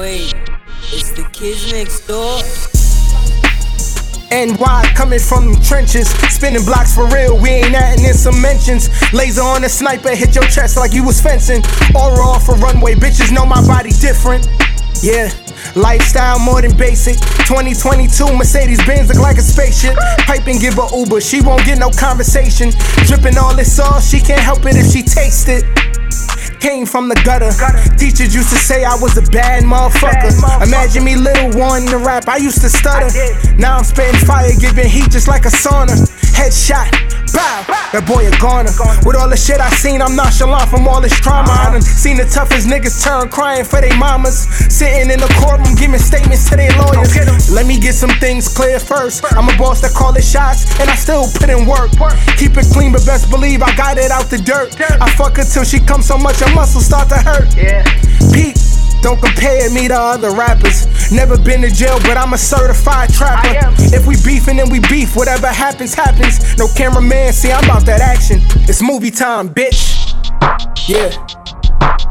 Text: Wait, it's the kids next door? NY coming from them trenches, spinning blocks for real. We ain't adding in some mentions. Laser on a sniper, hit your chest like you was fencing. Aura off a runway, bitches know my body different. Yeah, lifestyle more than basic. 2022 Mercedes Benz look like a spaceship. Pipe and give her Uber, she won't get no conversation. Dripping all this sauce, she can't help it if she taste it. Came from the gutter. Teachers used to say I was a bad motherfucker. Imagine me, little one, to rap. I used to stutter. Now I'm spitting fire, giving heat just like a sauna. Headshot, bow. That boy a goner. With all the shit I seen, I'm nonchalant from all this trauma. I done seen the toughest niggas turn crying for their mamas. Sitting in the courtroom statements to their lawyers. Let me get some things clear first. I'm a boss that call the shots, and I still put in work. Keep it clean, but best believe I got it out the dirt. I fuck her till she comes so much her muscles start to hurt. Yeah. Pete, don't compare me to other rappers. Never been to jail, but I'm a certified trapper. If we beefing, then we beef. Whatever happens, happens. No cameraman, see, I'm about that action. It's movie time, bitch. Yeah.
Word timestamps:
Wait, 0.00 0.32
it's 0.96 1.10
the 1.10 1.28
kids 1.30 1.70
next 1.74 2.08
door? 2.08 2.40
NY 4.32 4.94
coming 4.96 5.18
from 5.18 5.52
them 5.52 5.60
trenches, 5.60 6.08
spinning 6.32 6.64
blocks 6.64 6.94
for 6.94 7.06
real. 7.08 7.36
We 7.36 7.50
ain't 7.50 7.74
adding 7.74 8.06
in 8.06 8.14
some 8.14 8.40
mentions. 8.40 8.88
Laser 9.12 9.42
on 9.42 9.62
a 9.62 9.68
sniper, 9.68 10.16
hit 10.16 10.34
your 10.34 10.44
chest 10.44 10.78
like 10.78 10.94
you 10.94 11.04
was 11.04 11.20
fencing. 11.20 11.60
Aura 11.94 12.24
off 12.24 12.48
a 12.48 12.52
runway, 12.52 12.94
bitches 12.94 13.30
know 13.30 13.44
my 13.44 13.60
body 13.66 13.90
different. 13.90 14.48
Yeah, 15.02 15.28
lifestyle 15.76 16.38
more 16.38 16.62
than 16.62 16.74
basic. 16.78 17.20
2022 17.44 18.24
Mercedes 18.32 18.80
Benz 18.86 19.10
look 19.10 19.20
like 19.20 19.36
a 19.36 19.42
spaceship. 19.42 19.96
Pipe 20.24 20.46
and 20.46 20.58
give 20.58 20.80
her 20.80 20.88
Uber, 20.96 21.20
she 21.20 21.42
won't 21.42 21.66
get 21.66 21.78
no 21.78 21.90
conversation. 21.90 22.72
Dripping 23.04 23.36
all 23.36 23.54
this 23.54 23.76
sauce, 23.76 24.08
she 24.08 24.18
can't 24.18 24.40
help 24.40 24.64
it 24.64 24.76
if 24.76 24.90
she 24.90 25.02
taste 25.02 25.50
it. 25.50 25.79
Came 26.60 26.84
from 26.84 27.08
the 27.08 27.16
gutter. 27.24 27.50
Teachers 27.96 28.34
used 28.34 28.50
to 28.50 28.56
say 28.60 28.84
I 28.84 28.94
was 29.00 29.16
a 29.16 29.22
bad 29.32 29.64
motherfucker. 29.64 30.28
Imagine 30.62 31.04
me, 31.04 31.16
little 31.16 31.58
one, 31.58 31.86
to 31.86 31.96
rap. 31.96 32.28
I 32.28 32.36
used 32.36 32.60
to 32.60 32.68
stutter. 32.68 33.08
Now 33.56 33.78
I'm 33.78 33.84
spitting 33.84 34.20
fire, 34.26 34.52
giving 34.60 34.88
heat 34.88 35.10
just 35.10 35.26
like 35.26 35.46
a 35.46 35.52
sauna. 35.52 35.96
Headshot, 36.36 36.92
bow. 37.32 37.64
That 37.96 38.04
boy 38.06 38.28
a 38.28 38.32
goner. 38.36 38.70
With 39.08 39.16
all 39.16 39.28
the 39.28 39.40
shit 39.40 39.58
I 39.58 39.70
seen, 39.70 40.02
I'm 40.04 40.14
nonchalant 40.14 40.68
from 40.68 40.86
all 40.86 41.00
this 41.00 41.16
trauma. 41.18 41.48
I 41.48 41.72
done 41.72 41.82
seen 41.82 42.16
the 42.18 42.28
toughest 42.28 42.68
niggas 42.68 43.02
turn 43.02 43.28
crying 43.32 43.64
for 43.64 43.80
their 43.80 43.96
mamas. 43.96 44.44
Sitting 44.68 45.10
in 45.10 45.18
the 45.18 45.32
courtroom 45.40 45.74
statements 45.98 46.48
to 46.50 46.56
their 46.56 46.70
lawyers. 46.78 47.50
Let 47.50 47.66
me 47.66 47.78
get 47.78 47.94
some 47.94 48.10
things 48.20 48.46
clear 48.48 48.78
first. 48.78 49.24
I'm 49.32 49.48
a 49.48 49.56
boss 49.56 49.80
that 49.80 49.92
call 49.92 50.12
the 50.12 50.22
shots, 50.22 50.78
and 50.80 50.88
I 50.88 50.94
still 50.94 51.26
put 51.34 51.50
in 51.50 51.66
work. 51.66 51.90
Keep 52.36 52.56
it 52.56 52.66
clean, 52.72 52.92
but 52.92 53.04
best 53.04 53.30
believe 53.30 53.62
I 53.62 53.74
got 53.76 53.98
it 53.98 54.10
out 54.10 54.30
the 54.30 54.38
dirt. 54.38 54.78
I 54.80 55.10
fuck 55.14 55.36
her 55.36 55.44
till 55.44 55.64
she 55.64 55.80
comes 55.80 56.06
so 56.06 56.16
much 56.16 56.40
her 56.40 56.54
muscles 56.54 56.86
start 56.86 57.08
to 57.08 57.16
hurt. 57.16 57.54
Yeah. 57.56 57.84
Pete, 58.32 58.58
don't 59.02 59.20
compare 59.20 59.70
me 59.70 59.88
to 59.88 59.98
other 59.98 60.30
rappers. 60.30 60.86
Never 61.10 61.36
been 61.38 61.62
to 61.62 61.70
jail, 61.70 61.98
but 62.00 62.16
I'm 62.16 62.32
a 62.34 62.38
certified 62.38 63.12
trapper. 63.12 63.48
If 63.94 64.06
we 64.06 64.14
beefing, 64.24 64.56
then 64.56 64.70
we 64.70 64.80
beef. 64.80 65.16
Whatever 65.16 65.48
happens, 65.48 65.94
happens. 65.94 66.56
No 66.56 66.68
cameraman, 66.68 67.32
see, 67.32 67.50
I'm 67.50 67.64
about 67.64 67.84
that 67.86 68.00
action. 68.00 68.40
It's 68.68 68.82
movie 68.82 69.10
time, 69.10 69.48
bitch. 69.48 70.14
Yeah. 70.88 72.09